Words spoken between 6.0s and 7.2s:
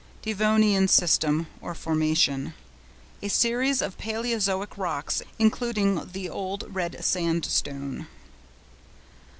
the Old Red